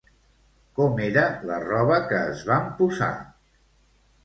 [0.79, 3.13] Com era la roba que es van posar?